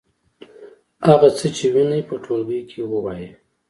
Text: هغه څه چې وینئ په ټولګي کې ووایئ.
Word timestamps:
هغه 1.07 1.27
څه 1.37 1.47
چې 1.55 1.65
وینئ 1.73 2.01
په 2.09 2.15
ټولګي 2.23 2.61
کې 2.69 2.81
ووایئ. 2.91 3.27